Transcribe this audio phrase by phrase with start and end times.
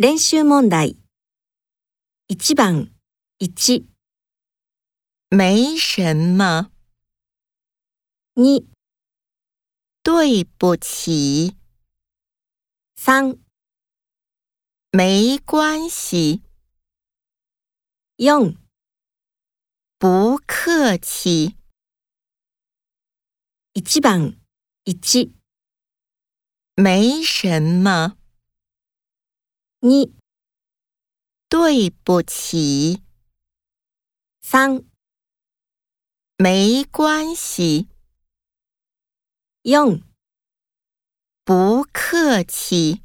[0.00, 0.96] 练习问题。
[2.28, 2.88] 一、番
[3.38, 3.48] 一，
[5.28, 6.70] 没什么。
[8.36, 8.42] 二，
[10.04, 11.56] 对不起。
[12.94, 13.40] 三，
[14.92, 16.44] 没关系。
[18.18, 18.54] 用
[19.98, 21.56] 不客气。
[23.72, 24.32] 一、番
[24.84, 25.32] 一，
[26.76, 28.17] 没什么。
[29.80, 29.88] 二，
[31.48, 33.00] 对不起。
[34.42, 34.82] 三，
[36.36, 37.86] 没关系。
[39.62, 40.02] 用，
[41.44, 43.04] 不客气。